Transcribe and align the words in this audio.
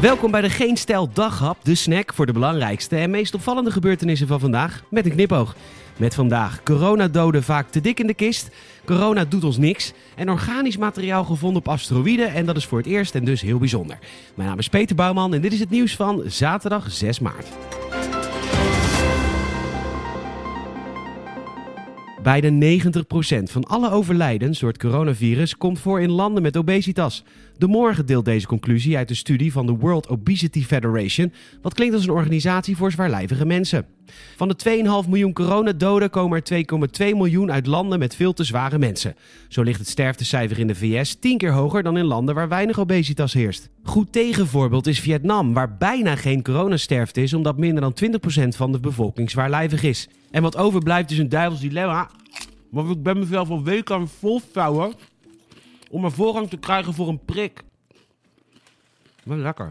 Welkom 0.00 0.30
bij 0.30 0.40
de 0.40 0.50
Geen 0.50 0.76
Stijl 0.76 1.10
Daghap, 1.12 1.64
de 1.64 1.74
snack 1.74 2.14
voor 2.14 2.26
de 2.26 2.32
belangrijkste 2.32 2.96
en 2.96 3.10
meest 3.10 3.34
opvallende 3.34 3.70
gebeurtenissen 3.70 4.26
van 4.26 4.40
vandaag 4.40 4.82
met 4.88 5.04
een 5.04 5.12
knipoog. 5.12 5.56
Met 5.96 6.14
vandaag 6.14 6.62
coronadoden 6.62 7.42
vaak 7.42 7.70
te 7.70 7.80
dik 7.80 8.00
in 8.00 8.06
de 8.06 8.14
kist, 8.14 8.48
corona 8.84 9.24
doet 9.24 9.44
ons 9.44 9.56
niks 9.56 9.92
en 10.14 10.30
organisch 10.30 10.76
materiaal 10.76 11.24
gevonden 11.24 11.58
op 11.58 11.68
asteroïden 11.68 12.34
en 12.34 12.46
dat 12.46 12.56
is 12.56 12.66
voor 12.66 12.78
het 12.78 12.86
eerst 12.86 13.14
en 13.14 13.24
dus 13.24 13.40
heel 13.40 13.58
bijzonder. 13.58 13.98
Mijn 14.34 14.48
naam 14.48 14.58
is 14.58 14.68
Peter 14.68 14.96
Bouwman 14.96 15.34
en 15.34 15.40
dit 15.40 15.52
is 15.52 15.60
het 15.60 15.70
nieuws 15.70 15.96
van 15.96 16.22
zaterdag 16.26 16.90
6 16.90 17.18
maart. 17.18 17.46
Bijna 22.26 22.78
90% 22.80 23.42
van 23.42 23.64
alle 23.64 23.90
overlijdens 23.90 24.58
door 24.58 24.68
het 24.68 24.78
coronavirus 24.78 25.56
komt 25.56 25.78
voor 25.78 26.00
in 26.00 26.10
landen 26.10 26.42
met 26.42 26.56
obesitas. 26.56 27.24
De 27.58 27.66
Morgen 27.66 28.06
deelt 28.06 28.24
deze 28.24 28.46
conclusie 28.46 28.96
uit 28.96 29.08
de 29.08 29.14
studie 29.14 29.52
van 29.52 29.66
de 29.66 29.72
World 29.72 30.08
Obesity 30.08 30.64
Federation, 30.64 31.32
wat 31.62 31.74
klinkt 31.74 31.94
als 31.94 32.04
een 32.04 32.10
organisatie 32.10 32.76
voor 32.76 32.92
zwaarlijvige 32.92 33.46
mensen. 33.46 33.86
Van 34.36 34.48
de 34.48 35.02
2,5 35.04 35.08
miljoen 35.08 35.32
coronadoden 35.32 36.10
komen 36.10 36.42
er 36.42 36.64
2,2 37.02 37.16
miljoen 37.16 37.52
uit 37.52 37.66
landen 37.66 37.98
met 37.98 38.16
veel 38.16 38.32
te 38.32 38.44
zware 38.44 38.78
mensen. 38.78 39.16
Zo 39.48 39.62
ligt 39.62 39.78
het 39.78 39.88
sterftecijfer 39.88 40.58
in 40.58 40.66
de 40.66 40.74
VS 40.74 41.14
10 41.14 41.38
keer 41.38 41.52
hoger 41.52 41.82
dan 41.82 41.96
in 41.96 42.04
landen 42.04 42.34
waar 42.34 42.48
weinig 42.48 42.78
obesitas 42.78 43.32
heerst. 43.32 43.68
Goed 43.82 44.12
tegenvoorbeeld 44.12 44.86
is 44.86 45.00
Vietnam, 45.00 45.52
waar 45.52 45.76
bijna 45.76 46.16
geen 46.16 46.42
coronasterfte 46.42 47.22
is 47.22 47.34
omdat 47.34 47.56
minder 47.56 47.80
dan 47.80 47.94
20% 48.44 48.48
van 48.48 48.72
de 48.72 48.80
bevolking 48.80 49.30
zwaarlijvig 49.30 49.82
is. 49.82 50.08
En 50.30 50.42
wat 50.42 50.56
overblijft 50.56 51.10
is 51.10 51.18
een 51.18 51.28
duivels 51.28 51.60
dilemma. 51.60 52.10
Want 52.70 52.90
ik 52.90 53.02
ben 53.02 53.18
mezelf 53.18 53.50
al 53.50 53.62
weken 53.62 53.94
aan 53.94 54.00
het 54.00 54.10
volvouwen 54.18 54.94
om 55.90 56.04
een 56.04 56.10
voorrang 56.10 56.48
te 56.48 56.56
krijgen 56.56 56.94
voor 56.94 57.08
een 57.08 57.24
prik. 57.24 57.62
Wat 59.24 59.38
lekker. 59.38 59.70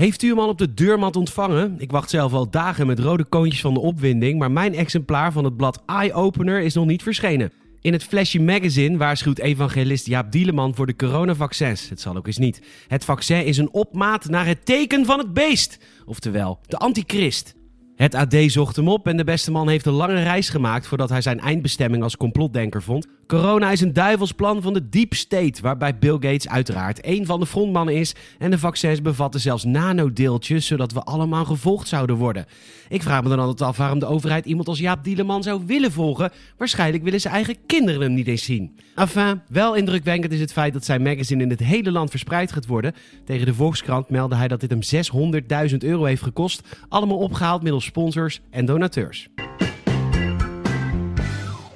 Heeft 0.00 0.22
u 0.22 0.28
hem 0.28 0.38
al 0.38 0.48
op 0.48 0.58
de 0.58 0.74
deurmat 0.74 1.16
ontvangen? 1.16 1.74
Ik 1.78 1.90
wacht 1.90 2.10
zelf 2.10 2.32
al 2.32 2.50
dagen 2.50 2.86
met 2.86 2.98
rode 2.98 3.24
koontjes 3.24 3.60
van 3.60 3.74
de 3.74 3.80
opwinding, 3.80 4.38
maar 4.38 4.50
mijn 4.50 4.74
exemplaar 4.74 5.32
van 5.32 5.44
het 5.44 5.56
blad 5.56 5.82
Eye 5.86 6.12
Opener 6.12 6.60
is 6.60 6.74
nog 6.74 6.86
niet 6.86 7.02
verschenen. 7.02 7.52
In 7.80 7.92
het 7.92 8.04
Flashy 8.04 8.38
Magazine 8.38 8.96
waarschuwt 8.96 9.38
evangelist 9.38 10.06
Jaap 10.06 10.32
Dieleman 10.32 10.74
voor 10.74 10.86
de 10.86 10.96
coronavaccins. 10.96 11.88
Het 11.88 12.00
zal 12.00 12.16
ook 12.16 12.26
eens 12.26 12.38
niet. 12.38 12.62
Het 12.88 13.04
vaccin 13.04 13.44
is 13.44 13.56
een 13.56 13.72
opmaat 13.72 14.28
naar 14.28 14.46
het 14.46 14.66
teken 14.66 15.04
van 15.04 15.18
het 15.18 15.32
beest. 15.32 15.78
Oftewel, 16.06 16.58
de 16.66 16.76
antichrist. 16.76 17.54
Het 17.96 18.14
AD 18.14 18.34
zocht 18.46 18.76
hem 18.76 18.88
op 18.88 19.06
en 19.06 19.16
de 19.16 19.24
beste 19.24 19.50
man 19.50 19.68
heeft 19.68 19.86
een 19.86 19.92
lange 19.92 20.22
reis 20.22 20.48
gemaakt 20.48 20.86
voordat 20.86 21.08
hij 21.08 21.20
zijn 21.20 21.40
eindbestemming 21.40 22.02
als 22.02 22.16
complotdenker 22.16 22.82
vond. 22.82 23.06
Corona 23.30 23.70
is 23.70 23.80
een 23.80 23.92
duivelsplan 23.92 24.62
van 24.62 24.72
de 24.72 24.88
deep 24.88 25.14
state, 25.14 25.62
waarbij 25.62 25.98
Bill 25.98 26.12
Gates 26.12 26.48
uiteraard 26.48 27.00
één 27.00 27.26
van 27.26 27.40
de 27.40 27.46
frontmannen 27.46 27.94
is 27.94 28.14
en 28.38 28.50
de 28.50 28.58
vaccins 28.58 29.02
bevatten 29.02 29.40
zelfs 29.40 29.64
nanodeeltjes, 29.64 30.66
zodat 30.66 30.92
we 30.92 31.02
allemaal 31.02 31.44
gevolgd 31.44 31.88
zouden 31.88 32.16
worden. 32.16 32.46
Ik 32.88 33.02
vraag 33.02 33.22
me 33.22 33.28
dan 33.28 33.38
altijd 33.38 33.68
af 33.68 33.76
waarom 33.76 33.98
de 33.98 34.06
overheid 34.06 34.46
iemand 34.46 34.68
als 34.68 34.78
Jaap 34.78 35.04
Dieleman 35.04 35.42
zou 35.42 35.62
willen 35.66 35.92
volgen. 35.92 36.30
Waarschijnlijk 36.56 37.04
willen 37.04 37.20
zijn 37.20 37.34
eigen 37.34 37.56
kinderen 37.66 38.00
hem 38.00 38.14
niet 38.14 38.26
eens 38.26 38.44
zien. 38.44 38.76
Enfin, 38.94 39.40
wel 39.48 39.74
indrukwekkend 39.74 40.32
is 40.32 40.40
het 40.40 40.52
feit 40.52 40.72
dat 40.72 40.84
zijn 40.84 41.02
magazine 41.02 41.42
in 41.42 41.50
het 41.50 41.60
hele 41.60 41.90
land 41.90 42.10
verspreid 42.10 42.52
gaat 42.52 42.66
worden. 42.66 42.94
Tegen 43.24 43.46
de 43.46 43.54
Volkskrant 43.54 44.10
meldde 44.10 44.36
hij 44.36 44.48
dat 44.48 44.60
dit 44.60 44.70
hem 44.70 45.30
600.000 45.70 45.76
euro 45.78 46.04
heeft 46.04 46.22
gekost, 46.22 46.62
allemaal 46.88 47.18
opgehaald 47.18 47.62
middels 47.62 47.84
sponsors 47.84 48.40
en 48.50 48.64
donateurs. 48.64 49.28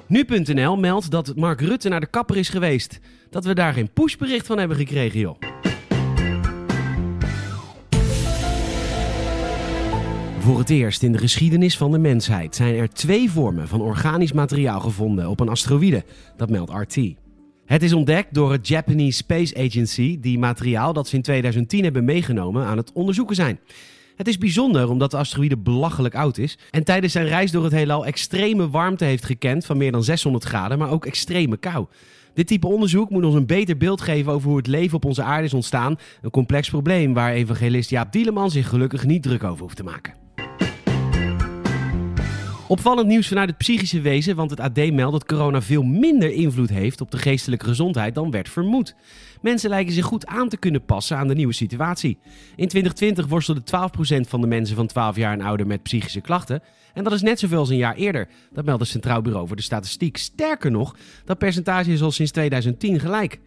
Nu.nl 0.07 0.77
meldt 0.77 1.11
dat 1.11 1.35
Mark 1.35 1.61
Rutte 1.61 1.89
naar 1.89 1.99
de 1.99 2.05
kapper 2.05 2.37
is 2.37 2.49
geweest. 2.49 2.99
Dat 3.29 3.45
we 3.45 3.53
daar 3.53 3.73
geen 3.73 3.91
pushbericht 3.93 4.45
van 4.45 4.57
hebben 4.57 4.77
gekregen, 4.77 5.19
joh. 5.19 5.39
Voor 10.39 10.59
het 10.59 10.69
eerst 10.69 11.03
in 11.03 11.11
de 11.11 11.17
geschiedenis 11.17 11.77
van 11.77 11.91
de 11.91 11.97
mensheid 11.97 12.55
zijn 12.55 12.75
er 12.75 12.89
twee 12.89 13.31
vormen 13.31 13.67
van 13.67 13.81
organisch 13.81 14.31
materiaal 14.31 14.79
gevonden 14.79 15.29
op 15.29 15.39
een 15.39 15.49
asteroïde. 15.49 16.03
Dat 16.37 16.49
meldt 16.49 16.71
RT. 16.71 16.95
Het 17.65 17.83
is 17.83 17.93
ontdekt 17.93 18.33
door 18.33 18.51
het 18.51 18.67
Japanese 18.67 19.17
Space 19.17 19.55
Agency, 19.57 20.19
die 20.19 20.39
materiaal 20.39 20.93
dat 20.93 21.07
ze 21.07 21.15
in 21.15 21.21
2010 21.21 21.83
hebben 21.83 22.05
meegenomen 22.05 22.65
aan 22.65 22.77
het 22.77 22.91
onderzoeken 22.93 23.35
zijn. 23.35 23.59
Het 24.15 24.27
is 24.27 24.37
bijzonder 24.37 24.89
omdat 24.89 25.11
de 25.11 25.17
asteroïde 25.17 25.57
belachelijk 25.57 26.15
oud 26.15 26.37
is 26.37 26.57
en 26.71 26.83
tijdens 26.83 27.13
zijn 27.13 27.27
reis 27.27 27.51
door 27.51 27.63
het 27.63 27.73
heelal 27.73 28.05
extreme 28.05 28.69
warmte 28.69 29.05
heeft 29.05 29.25
gekend 29.25 29.65
van 29.65 29.77
meer 29.77 29.91
dan 29.91 30.03
600 30.03 30.43
graden, 30.43 30.77
maar 30.77 30.89
ook 30.89 31.05
extreme 31.05 31.57
kou. 31.57 31.85
Dit 32.33 32.47
type 32.47 32.67
onderzoek 32.67 33.09
moet 33.09 33.23
ons 33.23 33.35
een 33.35 33.45
beter 33.45 33.77
beeld 33.77 34.01
geven 34.01 34.31
over 34.31 34.47
hoe 34.47 34.57
het 34.57 34.67
leven 34.67 34.95
op 34.95 35.05
onze 35.05 35.23
aarde 35.23 35.45
is 35.45 35.53
ontstaan. 35.53 35.97
Een 36.21 36.29
complex 36.29 36.69
probleem 36.69 37.13
waar 37.13 37.33
evangelist 37.33 37.89
Jaap 37.89 38.11
Dieleman 38.11 38.51
zich 38.51 38.69
gelukkig 38.69 39.05
niet 39.05 39.23
druk 39.23 39.43
over 39.43 39.61
hoeft 39.61 39.75
te 39.75 39.83
maken. 39.83 40.13
Opvallend 42.67 43.07
nieuws 43.07 43.27
vanuit 43.27 43.49
het 43.49 43.57
psychische 43.57 44.01
wezen, 44.01 44.35
want 44.35 44.49
het 44.49 44.59
AD 44.59 44.91
meldt 44.91 45.11
dat 45.11 45.25
corona 45.25 45.61
veel 45.61 45.83
minder 45.83 46.31
invloed 46.31 46.69
heeft 46.69 47.01
op 47.01 47.11
de 47.11 47.17
geestelijke 47.17 47.65
gezondheid 47.65 48.15
dan 48.15 48.31
werd 48.31 48.49
vermoed. 48.49 48.95
Mensen 49.45 49.69
lijken 49.69 49.93
zich 49.93 50.05
goed 50.05 50.25
aan 50.25 50.49
te 50.49 50.57
kunnen 50.57 50.85
passen 50.85 51.17
aan 51.17 51.27
de 51.27 51.33
nieuwe 51.33 51.53
situatie. 51.53 52.17
In 52.55 52.67
2020 52.67 53.27
worstelde 53.27 53.61
12% 54.25 54.29
van 54.29 54.41
de 54.41 54.47
mensen 54.47 54.75
van 54.75 54.87
12 54.87 55.15
jaar 55.15 55.33
en 55.33 55.41
ouder 55.41 55.67
met 55.67 55.83
psychische 55.83 56.21
klachten. 56.21 56.61
En 56.93 57.03
dat 57.03 57.13
is 57.13 57.21
net 57.21 57.39
zoveel 57.39 57.59
als 57.59 57.69
een 57.69 57.77
jaar 57.77 57.95
eerder. 57.95 58.27
Dat 58.51 58.65
meldt 58.65 58.81
het 58.81 58.89
Centraal 58.89 59.21
Bureau 59.21 59.47
voor 59.47 59.55
de 59.55 59.61
Statistiek. 59.61 60.17
Sterker 60.17 60.71
nog, 60.71 60.95
dat 61.25 61.37
percentage 61.37 61.91
is 61.91 62.01
al 62.01 62.11
sinds 62.11 62.31
2010 62.31 62.99
gelijk. 62.99 63.39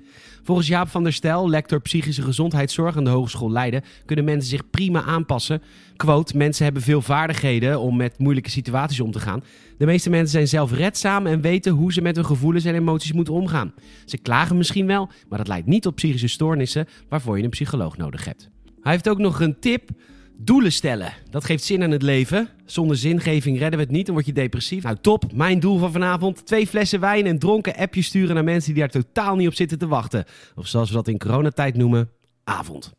Volgens 0.43 0.69
Jaap 0.69 0.89
van 0.89 1.03
der 1.03 1.13
Stel, 1.13 1.49
lector 1.49 1.81
psychische 1.81 2.23
gezondheidszorg 2.23 2.97
aan 2.97 3.05
de 3.05 3.11
Hogeschool 3.11 3.51
Leiden, 3.51 3.83
kunnen 4.07 4.25
mensen 4.25 4.51
zich 4.51 4.71
prima 4.71 5.03
aanpassen. 5.03 5.63
Quote, 5.97 6.37
mensen 6.37 6.65
hebben 6.65 6.83
veel 6.83 7.03
vaardigheden 7.03 7.81
om 7.81 7.97
met 7.97 8.19
moeilijke 8.19 8.51
situaties 8.51 9.01
om 9.01 9.11
te 9.11 9.21
gaan. 9.21 9.43
De 9.79 9.87
meeste 9.87 10.11
mensen 10.11 10.31
zijn 10.31 10.49
zelfredzaam 10.49 11.27
en 11.27 11.41
weten 11.41 11.73
hoe 11.73 11.93
ze 11.93 12.01
met 12.01 12.17
hun 12.17 12.25
gevoelens 12.25 12.65
en 12.65 12.75
emoties 12.75 13.13
moeten 13.13 13.35
omgaan. 13.35 13.73
Ze 14.05 14.19
klagen 14.19 14.57
misschien 14.57 14.87
wel, 14.87 15.09
maar 15.29 15.39
dat 15.39 15.49
leidt 15.49 15.67
niet 15.67 15.87
tot 15.89 15.97
psychische 15.97 16.29
stoornissen 16.29 16.87
waarvoor 17.09 17.39
je 17.39 17.45
een 17.45 17.51
psycholoog 17.51 17.97
nodig 17.97 18.25
hebt. 18.25 18.51
Hij 18.81 18.93
heeft 18.93 19.09
ook 19.09 19.19
nog 19.19 19.41
een 19.41 19.59
tip. 19.61 19.91
Doelen 20.41 20.73
stellen. 20.73 21.13
Dat 21.31 21.45
geeft 21.45 21.65
zin 21.65 21.83
aan 21.83 21.91
het 21.91 22.03
leven. 22.03 22.49
Zonder 22.65 22.97
zingeving 22.97 23.59
redden 23.59 23.79
we 23.79 23.85
het 23.85 23.95
niet, 23.95 24.07
dan 24.07 24.15
word 24.15 24.27
je 24.27 24.33
depressief. 24.33 24.83
Nou, 24.83 24.97
top. 25.01 25.33
Mijn 25.33 25.61
doel 25.61 25.79
van 25.79 25.93
vanavond: 25.93 26.47
twee 26.47 26.67
flessen 26.67 27.01
wijn 27.01 27.27
en 27.27 27.39
dronken 27.39 27.77
appjes 27.77 28.07
sturen 28.07 28.35
naar 28.35 28.45
mensen 28.45 28.73
die 28.73 28.83
daar 28.83 29.03
totaal 29.03 29.37
niet 29.37 29.49
op 29.49 29.55
zitten 29.55 29.79
te 29.79 29.87
wachten. 29.87 30.25
Of 30.55 30.67
zoals 30.67 30.89
we 30.89 30.95
dat 30.95 31.09
in 31.09 31.19
coronatijd 31.19 31.77
noemen, 31.77 32.11
avond. 32.45 32.93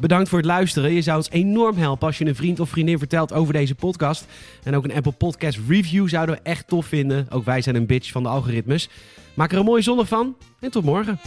Bedankt 0.00 0.28
voor 0.28 0.38
het 0.38 0.46
luisteren. 0.46 0.92
Je 0.92 1.02
zou 1.02 1.16
ons 1.16 1.30
enorm 1.30 1.76
helpen 1.76 2.06
als 2.06 2.18
je 2.18 2.26
een 2.26 2.34
vriend 2.34 2.60
of 2.60 2.68
vriendin 2.68 2.98
vertelt 2.98 3.32
over 3.32 3.52
deze 3.52 3.74
podcast. 3.74 4.26
En 4.62 4.74
ook 4.74 4.84
een 4.84 4.94
Apple 4.94 5.12
Podcast 5.12 5.58
review 5.68 6.08
zouden 6.08 6.34
we 6.34 6.40
echt 6.42 6.68
tof 6.68 6.86
vinden. 6.86 7.26
Ook 7.30 7.44
wij 7.44 7.60
zijn 7.60 7.76
een 7.76 7.86
bitch 7.86 8.10
van 8.10 8.22
de 8.22 8.28
algoritmes. 8.28 8.88
Maak 9.34 9.52
er 9.52 9.58
een 9.58 9.64
mooie 9.64 9.82
zondag 9.82 10.08
van 10.08 10.36
en 10.60 10.70
tot 10.70 10.84
morgen. 10.84 11.18